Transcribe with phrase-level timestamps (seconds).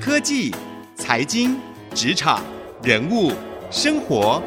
[0.00, 0.50] 科技、
[0.94, 1.58] 财经、
[1.94, 2.42] 职场、
[2.82, 3.32] 人物、
[3.70, 4.42] 生活，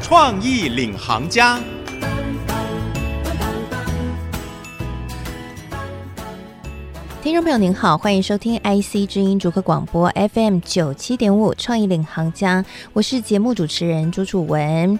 [0.00, 1.58] 创意领航家。
[7.20, 14.98] 听众朋友您好，欢迎收听 IC 之音逐客广播 FM 九七点五创意领航家，我是节目主持人朱楚文。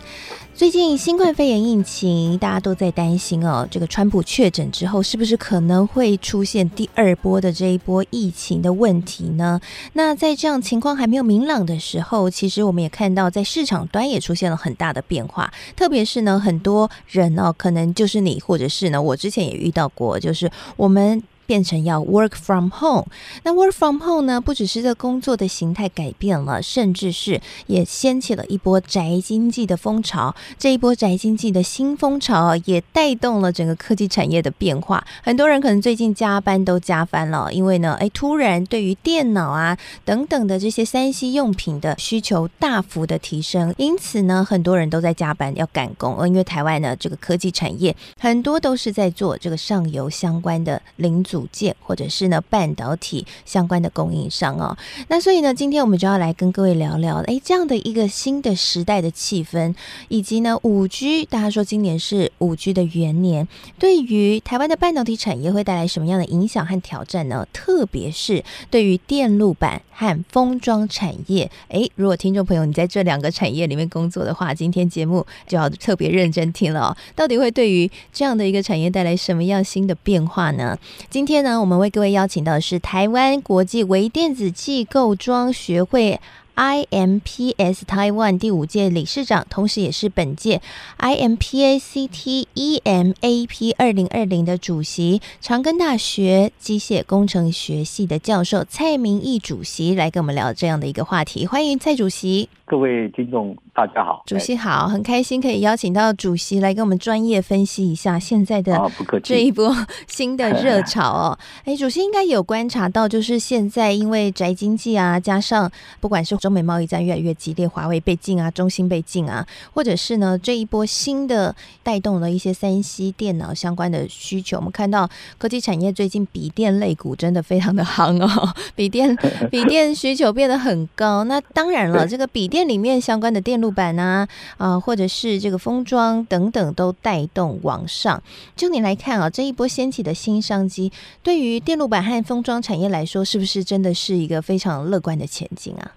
[0.55, 9.59] 最近新冠肺炎疫情，大家都在担心哦，这个川普确诊之后，是不是可能会出现第二波的这一波疫情的问题呢？
[9.95, 21.23] 那在这样情况还没有明朗的时候，其实我们也看到，在市场端也出现了很大的变化，特别是呢，很多人哦，可能就是你，或者是呢，我之前也遇到过，就是我们。
[21.47, 23.07] 变成要 work from home，
[23.43, 30.35] 那 work from home 呢，不只是这工作的形态改变了，甚至是也掀起了一波宅经济的风潮。
[30.59, 35.05] 这一波宅经济的新风潮也带动了整个科技产业的变化。
[35.23, 46.17] 很多人可能最近加班都加翻了，因为呢，哎，突然对于电脑啊等等的这些三 C 用品的需求大幅的提升，因此呢，很多人都在加班要赶工。
[46.17, 54.77] 而因为台湾呢，这个科技产业很多都是在做这个上游相关的零组件或者是呢半导体相关的供应商哦，
[55.09, 59.75] 那所以呢，今天我们就要来跟各位聊聊，哎，这样的一个新的时代的气氛，
[60.09, 67.49] 以及呢五 G，大家说今年是五 G 的元年，对于台湾的半导体产业会带来什么样的影响和挑战呢？
[67.55, 80.79] 特别是对于电路板和封装产业，哎，如果听众朋友你在这两个产业里面工作的话，今天节目就要特别认真听了哦，到底会对于这样的一个产业带来什么样新的变化呢？
[81.09, 86.21] 今今天呢，我们为各位邀请到的是台湾国际微电子机构装学会
[86.57, 90.61] IMPS Taiwan 第五届理事长，同时也是本届
[90.99, 101.47] IMPACT EMAP 二零二零的主席，长庚大学机械工程学系的教授蔡明义主席来跟我们聊这样的一个话题。
[101.47, 102.49] 欢迎蔡主席。
[102.65, 108.79] 各位听众，大家好，主席好，很开心可以邀请到主席来跟我们专业分析一下现在的
[109.23, 109.75] 这一波
[110.07, 111.39] 新的热潮哦。
[111.65, 129.17] 哎，主席应该有观察到，就是现在因为宅经济啊，加上不管是中美贸易战越来越激烈，华为被禁啊，中兴被禁啊，或者是呢这一波新的带动了一些三 C 电脑相关的需求，我们看到科技产业最近笔电类股真的非常的夯哦， 笔电
[129.51, 131.25] 笔电需求变得很高。
[131.25, 132.63] 那当然了， 这个笔电。
[132.63, 134.29] 里面相关的电路板啊，
[134.59, 138.23] 啊，或者是这个封装等等，都带动往上。
[138.55, 140.93] 就你来看啊，这一波掀起的新商机，
[141.23, 145.93] 对于电路板和封装产业来说，是不是真的是一个非常乐观的前景啊？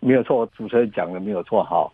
[0.00, 1.90] 没有错，主持人讲的没有错哈。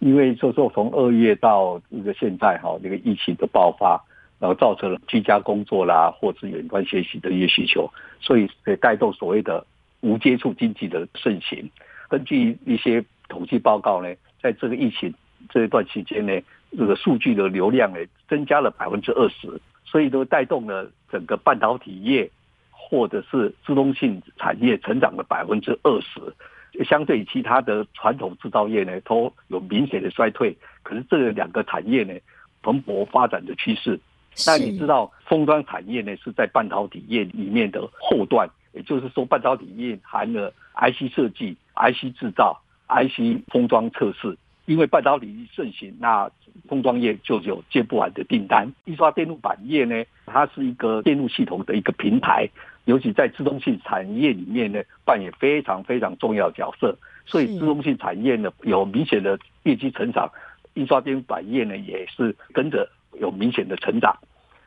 [0.00, 4.00] 因为就说从二月到这个现在哈，这个疫情的爆发，
[4.38, 7.90] 然后造成了居家工作啦，或是远端学习的一些需求，
[8.20, 9.66] 所以可以带动所谓的
[10.00, 11.68] 无接触经济的盛行。
[12.08, 14.08] 根据一些统计报告呢，
[14.40, 15.12] 在这个疫情
[15.48, 16.32] 这一段期间呢，
[16.76, 22.30] 这个数据的流量呢增加了百分之二十，所以都带动了整个半导体业
[22.70, 30.56] 或者是自动性产业成长了百分之二十，相对其他的传统制造业呢，都有明显的衰退。
[30.82, 32.14] 可是这两个产业呢，
[32.62, 33.98] 蓬勃发展的趋势。
[34.46, 42.60] 那你知道封装产业呢是在半导体业里面的后段，也就是说半导体业含了 IC 设计、IC 制造。
[42.88, 46.30] IC 封装测试，因为半导体盛行，那
[46.66, 48.72] 封装业就有接不完的订单。
[48.86, 52.48] 印刷电路板业呢，它是一个电路系统的一个平台，
[52.86, 56.96] 尤其在自动性产业里面呢，扮演非常非常重要的角色。
[57.26, 60.30] 所以自动性产业呢，有明显的业绩成长，
[60.74, 62.90] 印刷电路板业呢，也是跟着
[63.20, 64.16] 有明显的成长。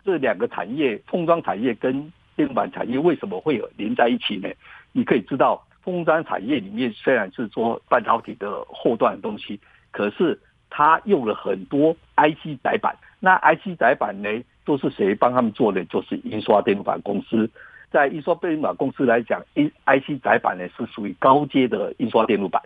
[0.05, 4.47] 这两个产业，封装产业跟电路板产业为什么会有连在一起呢？
[4.91, 5.65] 你可以知道。
[5.83, 9.59] 封装产业里面虽然是做半导体的后段的东西，
[9.91, 12.95] 可是它用了很多 IC 载板。
[13.19, 14.29] 那 IC 载板呢，
[14.63, 15.83] 都是谁帮他们做的？
[15.85, 17.49] 就是印刷电路板公司。
[17.91, 22.61] 在印刷电路板公司来讲，IC 载板呢是属于高阶的印刷电路板。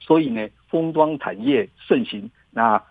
[0.00, 2.30] 所以呢，封装产业盛行。
[2.50, 2.82] 那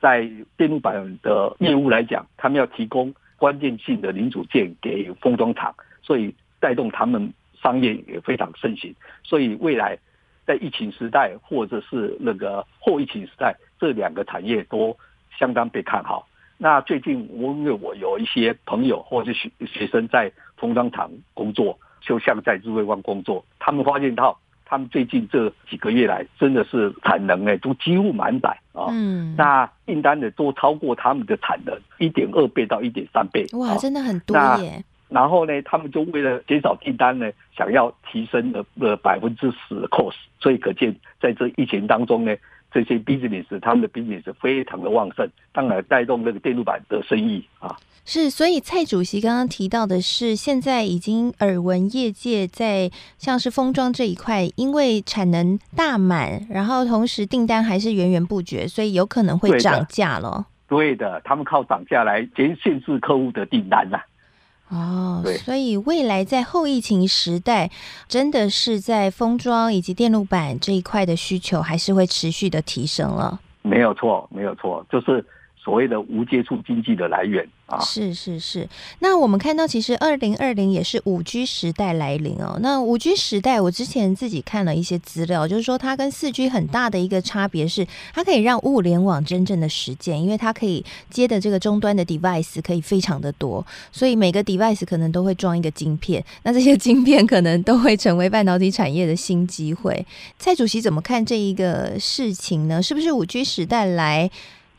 [0.00, 7.32] 在电路板的业务来讲，他们要提供关键性的零组件给封装厂，所以带动他们。
[7.62, 9.96] 商业也非常盛行，所以未来
[10.44, 14.96] 在疫情时代或者是那个后疫情时代，这两个产业都
[15.38, 16.26] 相当被看好。
[16.58, 28.86] 那最近我因为我有一些朋友或者学学生在封装厂工作，就像在日月光工作，他们发现到他们最近这几个月来真的是产能呢都几乎满载啊。
[28.90, 33.44] 嗯，那订单呢都超过他们的产能一点二倍到一点三倍。
[33.52, 34.84] 哇，真的很多耶。
[35.12, 42.34] 然后呢，他们就为了减少订单呢，想要提升了呃百分之十的 cost，所以可见在这疫情当中呢，
[42.72, 47.76] 这些 business 他们的 business 非常的旺盛，当然带动那个电路板的生意啊。
[48.04, 60.46] 是，所以蔡主席刚刚提到的是，现在已经耳闻业界在像是封装这一块，因为产能大满，然后同时订单还是源源不绝，所以有可能会涨价了。
[60.66, 64.04] 对的，他们靠涨价来减限制客户的订单呐、啊。
[64.72, 67.70] 哦，所以未来在后疫情时代，
[68.08, 73.38] 真的是在封装以及电路板这一块的需求还是会持续的提升了。
[73.60, 75.22] 没有错，没有错，就是
[75.62, 77.78] 所谓的无接触经济的来源啊。
[77.80, 78.68] 是是是，
[78.98, 82.58] 那我们看到其实二零二零也是五 G 时代来临哦。
[82.60, 100.04] 那五 G 时代，我之前自己看了一些资料，就是说它跟四 G 很大的一个差别是，它可以让物联网真正的实践，因为它可以接的这个终端的 device 可以非常的多，所以每个 device 可能都会装一个晶片，那这些晶片可能都会成为半导体产业的新机会。
[100.38, 102.82] 蔡主席怎么看这一个事情呢？
[102.82, 104.30] 是不是五 G 时代来？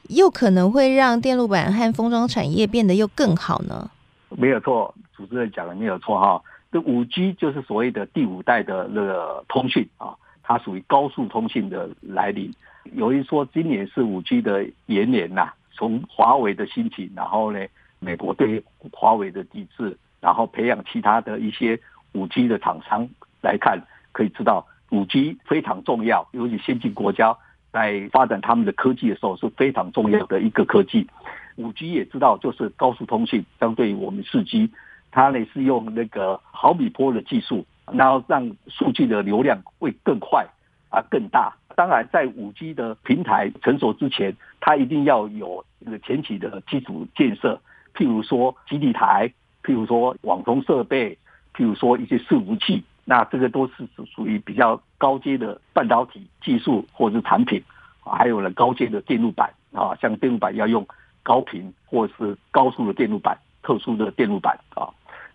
[0.09, 3.89] 又可能会让电路板和封装产业变得又更好呢？
[4.29, 6.41] 没有错，主持人讲的没有错哈。
[6.71, 12.51] 这五 G 就是所谓的第五代的那个通讯啊，它属于高速通讯的来临。
[12.93, 17.59] 有人说今年是五 G 的元年呐，从华为的兴起，然后呢，
[17.99, 18.61] 美国对
[18.91, 21.79] 华为的抵制，然后培养其他的一些
[22.13, 23.07] 五 G 的厂商
[23.41, 23.79] 来看，
[24.11, 27.37] 可以知道五 G 非常重要，尤其先进国家。
[27.73, 31.07] 在发展他们的科技的时候是非常重要的一个科技。
[31.55, 34.69] 五 G 也知道，就是高速通讯，相对于我们四 G，
[35.11, 40.45] 它呢是用那个毫米波的技术，然后让数据的流量会更快
[40.89, 41.53] 啊更大。
[41.75, 47.59] 当然，在五 G 的平台成熟之前，它一定要有这个前期的基础建设，
[47.95, 49.33] 譬如说基地台，
[49.63, 51.17] 譬如说网通设备，
[51.55, 52.83] 譬如说一些伺服器。
[53.05, 57.61] 那这个都是属属于比较高阶的半导体技术或者是产品，
[58.03, 60.87] 还有呢高阶的电路板啊，像电路板要用
[61.21, 64.87] 高频或者是高速的电路板，特殊的电路板啊。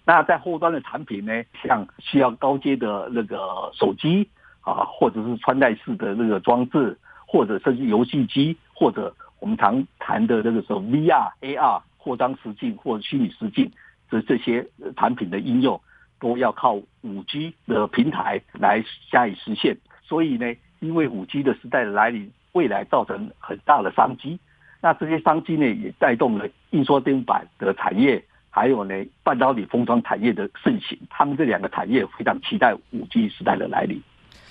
[0.05, 4.27] 那在后端的产品呢，像需要高阶的那个手机
[4.63, 13.71] 啊，或者是穿戴式的那个装置，或者甚至游戏机，或者我们常谈的那个什么 VR、AR 扩张实境或者虚拟实境
[14.11, 14.67] 这这些
[14.97, 15.79] 产品的应用。
[16.21, 24.39] 都要靠五 G 的平台来加以实现，所以呢，因为五 G 的时代的来临，未来造成很大的商机。
[24.81, 30.99] 那这些商机呢，也带动了印刷电路板的产业，还有呢半导体封装产业的盛行。
[31.11, 34.01] 他们这两个产业非常期待五 G 时代的来临。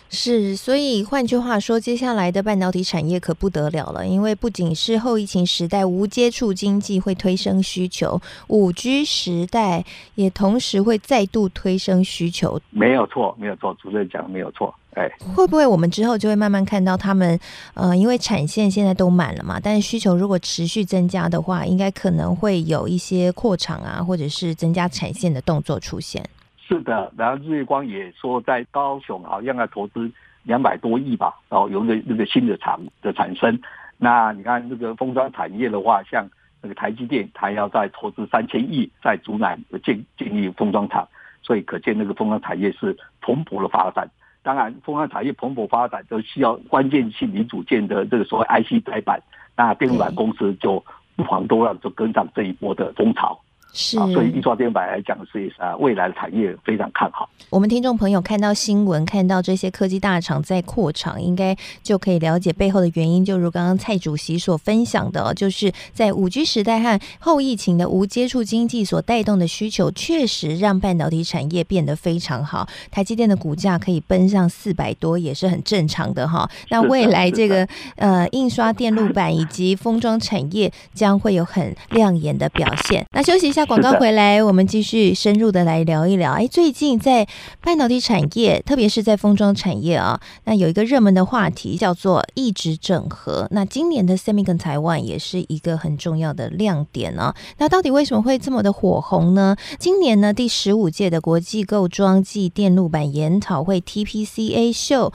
[0.09, 9.83] 是，所以换句话说，接下来的半导体产业可不得了了，因为不仅是后疫情时代无接触经济会推升需求，五 G 时代
[10.15, 12.59] 也同时会再度推升需求。
[12.69, 14.73] 没有错，没有错，主持人讲的没有错。
[14.93, 17.39] 哎，会不会我们之后就会慢慢看到他们？
[17.75, 26.27] 呃，因为产线现在都满了嘛，但是需求如果持续增加的话，应该可能会有一些扩厂啊，或者是增加产线的动作出现。
[26.67, 30.11] 是的，然后日月光也说在高雄好像要投资
[30.43, 33.57] 两百多亿吧，然后有那那个新的厂的产生。
[33.97, 36.27] 那你看那个封装产业的话，像
[36.61, 41.07] 那个台积电，它要再投资三千亿在竹南建建立封装厂，
[41.41, 44.09] 所以可见那个封装产业是蓬勃的发展。
[44.43, 49.21] 当然，封装产业蓬勃发展都需要关键性零组件的这个所谓 IC 载板，
[49.55, 50.83] 那电路板公司就
[51.15, 53.39] 不妨多让，就跟上这一波的风潮。
[53.77, 57.29] 是，所以印刷电路板来讲是啊，未来的产业非常看好。
[57.51, 63.23] 我们听众朋友看到新闻，看到这些科技大厂在扩厂，应该就可以了解背后的原因。
[63.23, 72.67] 就如刚刚蔡主席所分享的，就是在五 G 时代和后疫情的无接触经济所带动的需求，确实让半导体产业变得非常好。
[72.89, 76.49] 台积电的股价可以奔上四百多，也是很正常的哈。
[76.71, 77.67] 那未来这个
[77.97, 83.05] 呃印刷电路板以及封装产业将会有很亮眼的表现。
[83.11, 83.66] 那休息一下。
[83.67, 86.31] 广告回来，我们继续深入的来聊一聊。
[86.31, 87.27] 哎，最近在
[87.61, 93.45] 半导体产业，特别是在封装产业啊，那有一个热门的话题叫做一直整合。
[93.51, 97.35] 那今年的 SEMICON 台湾也是一个很重要的亮点呢、啊。
[97.57, 99.57] 那到底为什么会这么的火红呢？
[99.77, 105.11] 今年呢，第十五届的国际构装暨电路板研讨会 TPCA 秀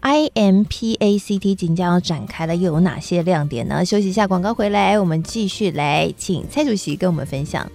[0.00, 3.84] IMPACT 即将要展开了，又有哪些亮点呢？
[3.84, 7.70] 休息一下，广告回来，我们继续来请蔡主席跟我们分享。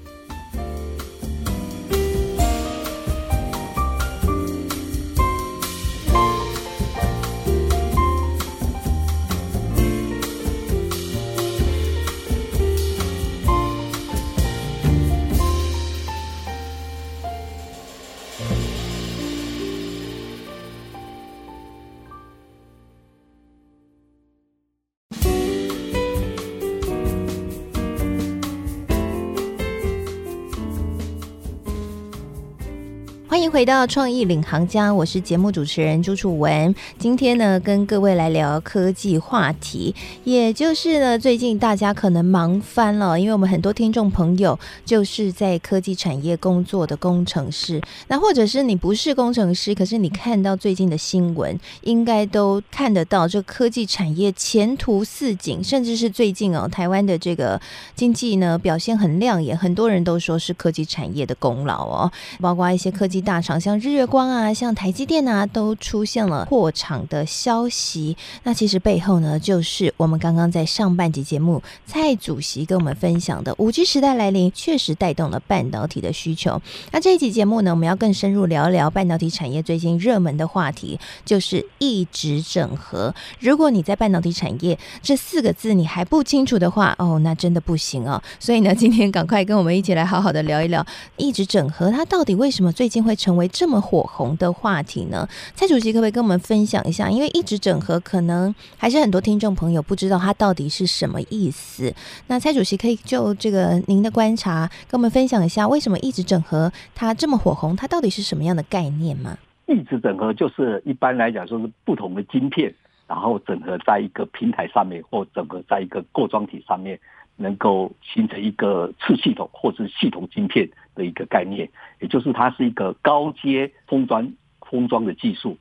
[33.45, 36.73] 迎回到创意领航家，我是节目主持人朱楚文。
[36.97, 57.61] 今天呢，跟各位来聊科技话题，也就是呢，最近大家可能忙翻了，因为我们很多听众朋友就是在科技产业工作的工程师，那或者是你不是工程师，可是你看到最近的新闻，应该都看得到，这科技产业前途似锦，甚至是最近哦，台湾的这个
[57.95, 63.21] 经济呢表现很亮眼，很多人都说是科技产业的功劳哦，包括一些科技。
[63.25, 68.15] 大厂像日月光啊，像台积电啊，都出现了破厂的消息。
[68.43, 76.61] 那其实背后呢，就是我们刚刚在上半集节目蔡主席跟我们分享的五 G 时代来临，确实带动了半导体的需求。
[76.91, 83.13] 那这一集节目呢，我们要更深入聊一聊半导体产业最近热门的话题，就是一直整合。
[83.39, 88.21] 如果你在半导体产业这四个字你还不清楚的话，哦，那真的不行哦。
[88.39, 90.85] 所以呢，今天赶快跟我们一起来好好的聊一聊
[91.17, 95.27] 一直整合，它到底为什么最近会成为这么火红的话题呢？
[95.55, 97.09] 蔡主席可不可以跟我们分享一下？
[97.09, 101.91] 因为一直整合可能还是很多听众朋友不知道它到底是什么意思。
[102.27, 107.75] 那蔡主席可以就这个您的观察跟我们分享一下，为什么一直整合它这么火红？
[107.75, 109.35] 它到底是什么样的概念吗？
[109.65, 112.71] 一直整合就是一般来讲说是不同的晶片，
[113.07, 116.99] 然后整合在一个平台上面，或整合在一个构装体上面。
[117.37, 125.57] 能够形成一个次系统或者系统晶片的一个概念，也就是它是一个高阶封装封装的技术。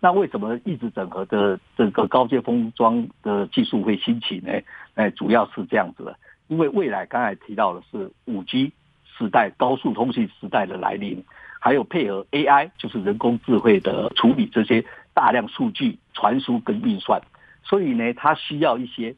[0.00, 4.52] 那为什么一直整合的这个高阶封装的技术会兴起呢？
[4.94, 6.16] 哎，主要是这样子的，
[6.46, 8.72] 因为未来刚才提到的是五 G
[9.16, 11.24] 时代、高速通信时代的来临，
[11.60, 17.20] 还有配合 AI，就是人工智慧的处理这些大量数据传输跟运算，
[17.64, 19.16] 所以呢，它需要一些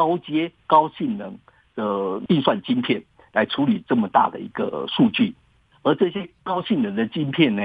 [0.00, 1.38] 高阶高性能。
[1.76, 3.02] 的运算晶片
[3.32, 5.32] 来处理这么大的一个数据，
[5.82, 7.62] 而这些高性能的晶片呢，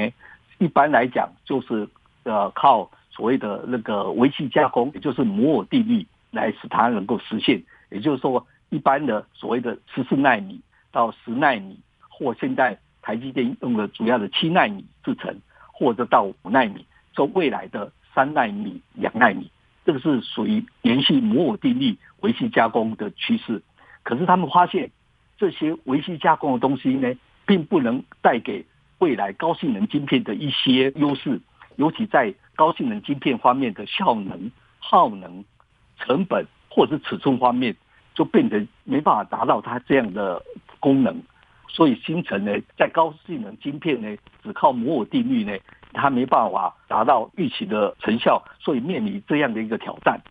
[0.60, 1.90] 一般来讲就是
[2.24, 7.62] 呃靠所谓的那个微细加工，也就是摩尔定律来使它能够实现。
[7.90, 10.62] 也就是说，一般的所谓的十四纳米
[10.92, 11.78] 到十纳米，
[12.08, 15.36] 或现在台积电用的主要的七纳米制程，
[15.74, 19.50] 或者到五纳米，说未来的三纳米、两纳米，
[19.86, 23.62] 这个是属于延续摩尔定律微细加工的趋势。
[24.04, 24.92] 可是他们发现，
[25.38, 27.14] 这些微细加工的东西呢，
[27.46, 28.66] 并不能带给
[28.98, 31.40] 未来高性能晶片的一些优势，
[31.76, 35.46] 尤其在高性能晶片方面的效能、耗能、
[35.98, 37.76] 成本或者是尺寸方面，
[38.14, 40.42] 就变得没办法达到它这样的
[40.80, 41.22] 功能。
[41.68, 45.58] 所以新成呢，在高性能晶片呢，只靠摩尔定律呢，
[45.96, 50.22] 它没办法达到预期的成效，所以面临这样的一个挑战。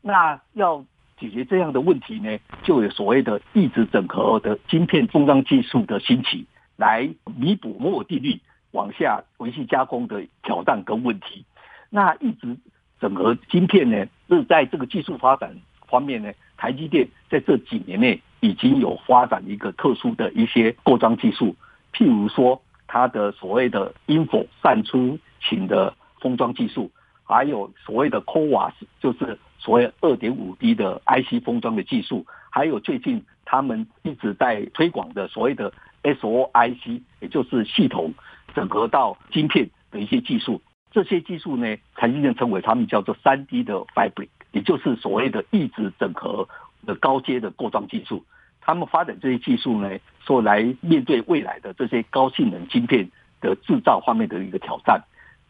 [0.00, 0.84] 那要。
[1.18, 6.44] 解决这样的问题呢，就有所谓的异质整合的晶片封装技术的兴起，
[6.76, 7.08] 来
[7.38, 8.38] 弥补摩尔定律
[8.72, 11.42] 往下维系加工的挑战跟问题。
[11.88, 12.54] 那异质
[13.00, 15.56] 整合晶片呢，是在这个技术发展
[15.88, 21.56] 方面呢，台积电在这几年内已经有发展一个特殊的一些构装技术，
[21.94, 26.90] 譬如说它的所谓的 InFO 散出型的封装技术，
[27.24, 29.38] 还有所谓的 CoWoS 就是。
[29.58, 35.72] 所谓二点五 D 的 IC 封装的技术，还有最近他们一直在推广的所谓的
[36.04, 38.12] SOIC，也就是系统
[38.54, 40.62] 整合到晶片的一些技术。
[40.92, 46.48] 这些技术呢，台积电称为他们叫做三 D 的 Fabric，也就是所谓的异质整合
[46.86, 48.24] 的高阶的构装技术。
[48.66, 49.88] 他们发展这些技术呢，
[50.26, 53.08] 说来面对未来的这些高性能晶片
[53.40, 55.00] 的制造方面的一个挑战。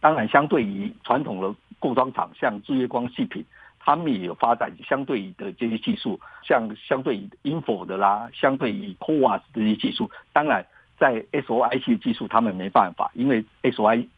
[0.00, 3.42] 当然，相对于传统的构装厂，像日月光矽品。
[3.78, 10.10] 他们也有发展相对的这些技术，像相对于 InFO 的啦，相对于 CoWoS 这些技术。
[10.32, 10.66] 当然，
[10.98, 14.08] 在 SOIC 技术，他们没办法，因为 SOIC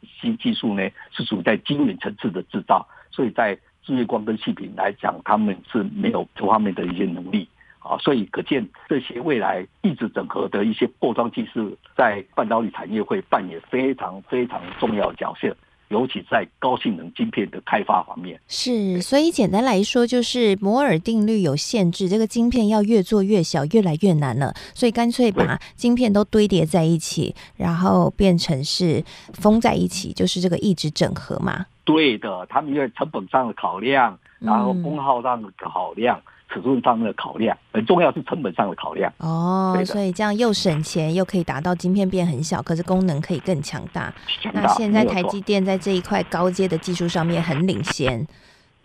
[0.40, 7.46] 技术呢是处在晶圆层次的制造，所以在日月光跟矽品来讲，他们是没有这方面的一些能力
[7.88, 7.96] 啊。
[7.98, 15.56] 所以可见，这些未来异质整合的一些破装技术，在半导体产业会扮演非常非常重要的角色。
[15.88, 29.02] 尤其在高性能晶片的开发方面，是，所以简单来说，就是摩尔定律有限制，这个晶片要越做越小，越来越难了，所以干脆把晶片都堆叠在一起，然后变成是
[29.32, 31.64] 封在一起，就是这个异质整合嘛。
[31.84, 36.18] 对的，他们因为成本上的考量，然后功耗上的考量。
[36.18, 44.12] 嗯尺寸上的考量很重要，是成本上的考量哦，所以这样又省钱又可以达到晶片变很小，可是功能可以更强大。
[44.40, 44.62] 强大。
[44.62, 48.26] 那现在台积电在这一块高阶的技术上面很领先，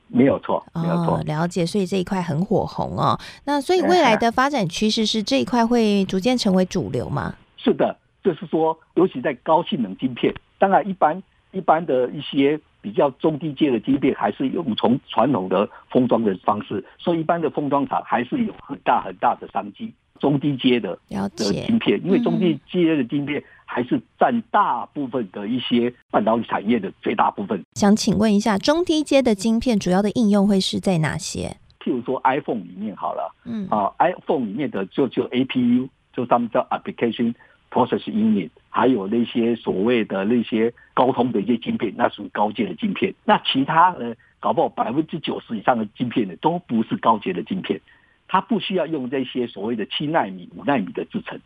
[0.08, 1.17] 没有错，没有错。
[1.17, 3.17] 哦，了解，所以这一块很火红哦。
[3.46, 7.34] 那所以未来的发展趋势是这一块会逐渐成为主流吗？
[7.58, 10.34] 是的，就是说，尤其在高性能晶片。
[10.60, 19.92] 当然，一般一般的一些比较中低阶的晶片，还是用从传统的封装的方式，所以一般的封装厂还是有很大很大的商机。
[20.20, 27.62] 中低阶的的晶片，因为中低阶的晶片还是占大部分的一些半导体产业的最大部分。
[27.74, 31.58] 想请问一下，中低阶的晶片主要的应用会是在哪些？
[31.80, 37.34] 譬如说 iPhone 里面好了，嗯啊，iPhone 里面的就就 APU，就他们叫 Application
[37.70, 43.13] Process Unit，还有那些所谓的那些高通的一些晶片，那属于高阶的晶片。
[43.24, 47.80] 那其他呢，搞不好百分之九十以上的晶片呢，都不是高阶的晶片。
[48.27, 51.39] 它不需要用这些所谓的七纳米、五纳米的制程，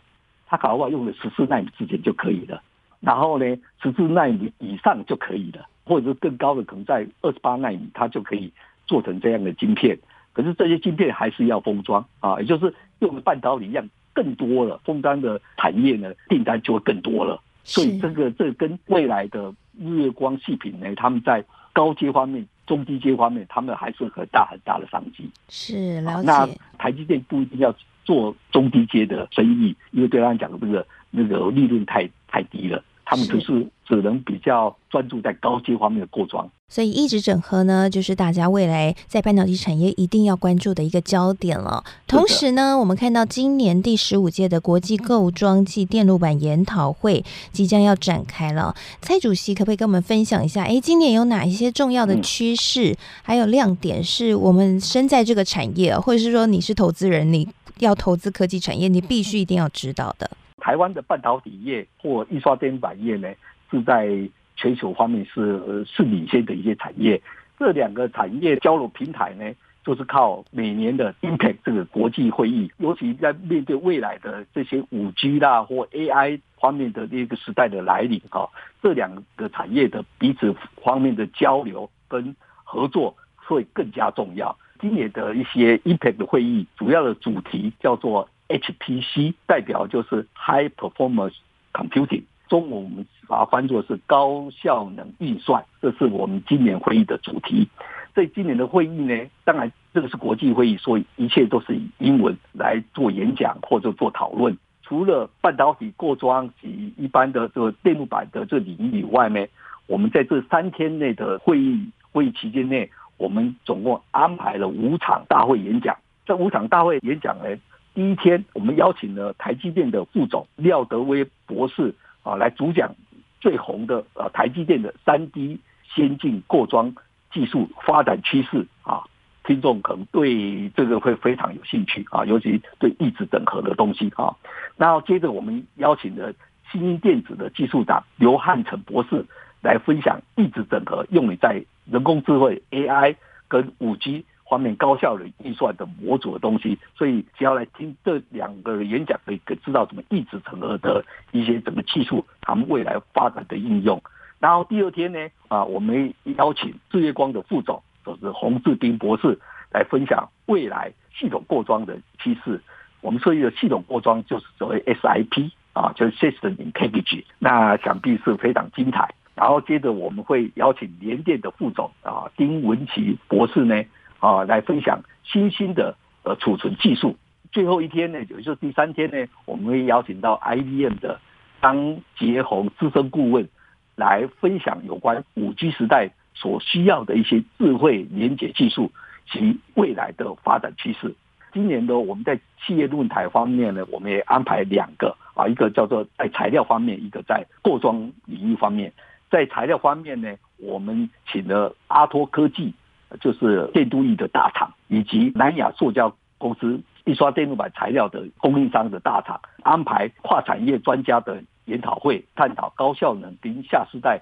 [0.46, 2.63] 它搞不好用的十四纳米制程就可以了。
[3.01, 3.46] 然后呢，
[3.84, 8.53] 十四纳米以上就可以了，或者是更高的，可能在二十八纳米，它就可以
[8.86, 10.00] 做成这样的晶片。
[10.31, 17.39] 可是这些晶片还是要封装啊，也就是用半导体样更多了，封装的产业呢，订单就会更多了。
[17.63, 22.43] 所以这个这跟未来的日月光细品呢，他们在高阶方面。
[22.67, 25.31] 中低阶方面，他们还是很大很大的商机。
[25.47, 26.27] 是了解。
[26.27, 26.45] 那
[26.77, 36.50] 台积电不一定要做中低阶的生意，因为对他们讲的这个那个利润太太低了，他们就是只能比较专注在高阶方面的过装。
[36.70, 41.82] 所以，一直整合呢，就是大家未来在半导体产业一定要关注的一个焦点了。
[42.06, 47.24] 同时呢，我们看到今年第十五届的国际构装暨电路板研讨会
[47.54, 48.76] 即将要展开了。
[49.02, 50.66] 蔡主席可不可以跟我们分享一下？
[50.66, 57.48] 哎，今年有哪一些重要的趋势，还有亮点，是我们身在这个产业，或者是说你是投资人，你
[57.80, 60.30] 要投资科技产业，你必须一定要知道的。
[60.60, 63.30] 台湾的半导体业或印刷电板业呢，
[63.72, 64.30] 是在。
[64.60, 67.22] 全球方面是是领先的一些产业，
[67.60, 69.54] 这两个产业交流平台呢，
[69.86, 78.50] 就是靠每年的 IMPACT 这个国际会议，尤其在面对未来的这些五 G 啦或 AI 方面的这个时代的来临哈，
[78.82, 84.58] 这两个产业的彼此方面的交流跟合作会更加重要。
[84.82, 91.36] 今年的一些 IMPACT 会议，主要的主题叫做 HPC，代表就是 High Performance
[91.73, 92.23] Computing。
[92.47, 97.67] 中文我们把它翻作是高效能运算，这是我们今年会议的主题。
[98.15, 104.57] 在今年的会议呢，当然这个是国际会议，所以一切都是以英文来做演讲或者做讨论。
[104.81, 109.45] 除了半导体过装及一般的这个电路板的这领域以外呢，
[109.86, 115.97] 我们在这三天内的会议会议期间内，我们总共安排了五场大会演讲。
[116.25, 117.57] 这五场大会演讲呢，
[117.97, 121.95] 第一天我们邀请了台积电的副总廖德威博士。
[122.21, 122.93] 啊，来主讲
[123.39, 125.60] 最红的呃台积电的三 D
[125.95, 126.93] 先进过装
[127.31, 129.05] 技术发展趋势啊，
[129.45, 134.36] 听众可能对这个会非常有兴趣啊，尤其对异质整合的东西啊。
[134.75, 136.31] 然后接着我们邀请了
[136.69, 139.25] 新兴电子的技术长刘汉成博士
[139.63, 143.15] 来分享异质整合用于在人工智慧 AI
[143.47, 144.23] 跟五 G。
[144.49, 154.01] 方面高效的运算的模组的东西，所以只要来听这两个演讲，可以知道怎么异质整合的一些整个技术，他们未来发展的应用。
[154.39, 159.38] 然后第二天呢，啊，我们邀请日月光的副总，就是洪志斌博士
[159.73, 162.62] 来分享未来系统过装的趋势。
[163.01, 169.13] 我们说一个系统过装就是所谓 SIP 啊，就是 System in Package，那想必是非常精彩。
[169.36, 173.83] 然后接着我们会邀请联电的副总啊，丁文琪博士呢。
[174.19, 177.15] 啊，来分享新兴的呃储存技术。
[177.51, 181.19] 最后一天呢，也就是第三天呢，我们会邀请到 IBM 的
[181.62, 183.47] 张杰宏资深顾问
[183.95, 188.91] 来分享有关五 G 时代所需要的一些智慧连接技术
[189.32, 191.15] 及未来的发展趋势。
[191.53, 198.91] 今年的我们在企业论坛方面呢，我们也安排两个啊，一个叫做在材料方面，一个在过装领域方面。
[199.32, 202.73] 在材料方面呢，我们请了阿托科技。
[203.22, 214.22] 就是电镀液的大厂，以及南亚塑胶公司印刷电路板材料的供应商的大厂，安排跨产业专家的研讨会，探讨高效能跟下世代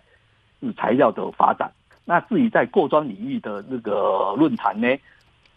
[0.77, 1.71] 材料的发展。
[2.05, 4.87] 那至于在过装领域的那个论坛呢，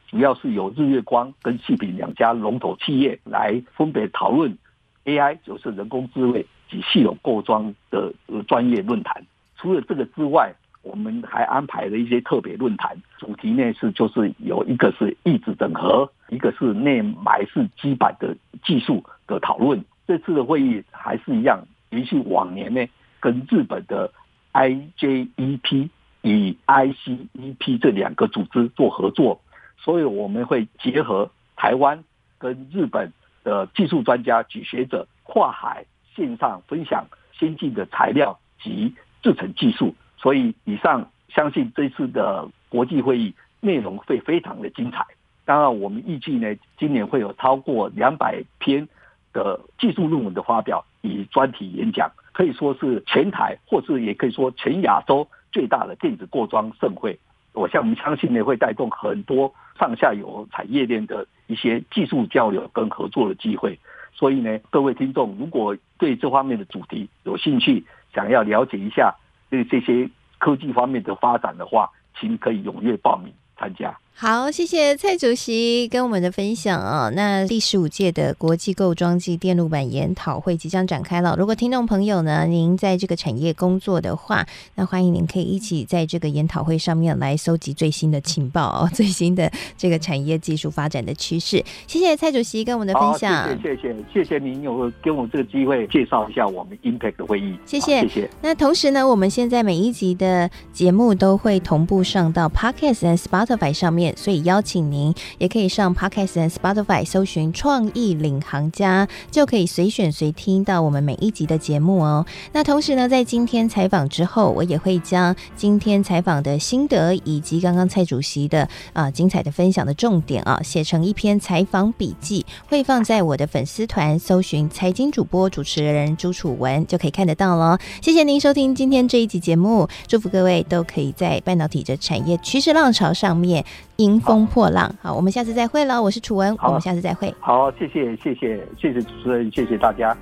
[0.08, 4.56] 主要是由日月光跟细品两家龙头企业来分别讨论
[5.04, 8.12] AI，就是人工智慧及系统过装的
[8.46, 9.22] 专业论坛。
[9.56, 10.54] 除了这个之外，
[10.88, 19.84] 我们还安排了一些特别论坛，主题呢是就是有一个是异质整合，一个是内埋式基板的技术的讨论。
[20.06, 22.88] 这次的会议还是一样，延续往年呢，
[23.20, 24.10] 跟日本的
[24.54, 25.90] IJEP
[26.22, 29.42] 与 ICEP 这两个组织做合作，
[29.76, 32.02] 所以我们会结合台湾
[32.38, 33.12] 跟日本
[33.44, 37.06] 的技术专家及学者跨海线上分享
[37.38, 38.94] 先进的材料及。
[39.20, 39.96] 制程技术。
[40.18, 45.06] 所以以上相信这次的国际会议内容会非常的精彩。
[45.44, 48.86] 当然，我们预计呢，今年会有超过两百篇
[49.32, 57.18] 的技术论文的发表与专题演讲，可以说是全台，或是也可以说全亚洲最大的电子过装盛会。
[57.54, 63.78] 我相我们相信呢，会带动很多上下游产业链的一些技术交流跟合作的机会。
[64.12, 69.14] 所以呢，各位听众如果对这方面的主题有兴趣，想要了解一下
[69.50, 70.08] 对这些
[70.38, 73.98] 科技方面的发展的话，请可以踊跃报名参加。
[74.20, 77.08] 好，谢谢蔡主席跟我们的分享啊。
[77.14, 81.36] 那第十五届的国际构装机电路板研讨会即将展开了。
[81.38, 91.64] 如果听众朋友呢，您在这个产业工作的话，那欢迎您可以一起在这个研讨会上面来搜集最新的情报哦，最新的这个产业技术发展的趋势。
[91.86, 93.48] 谢谢蔡主席跟我们的分享。
[93.62, 97.56] 谢谢谢谢谢谢您有给我们这个机会介绍一下我们 Impact 的会议。
[97.64, 98.30] 谢谢谢谢。
[98.42, 112.24] 那同时呢，我们现在每一集的节目都会同步上到 Podcast 和 Spotify 上所以邀请您也可以上 Podcast 和 Spotify 搜寻“创意领航家”，就可以随选随听到我们每一集的节目哦。
[112.52, 127.78] 那同时呢，在今天采访之后，我也会将今天采访的心得以及刚刚蔡主席的啊、精彩的分享的重点啊，写成一篇采访笔记，会放在我的粉丝团，搜寻“财经主播主持人朱楚文”就可以看得到了。
[128.00, 133.64] 谢谢您收听今天这一集节目，祝福各位都可以在半导体的产业趋势浪潮上面。
[133.98, 136.00] 迎风破浪，好，我们下次再会了。
[136.00, 137.34] 我是楚文，我们下次再会。
[137.40, 140.16] 好，谢谢，谢谢，谢谢主持人，谢谢大家。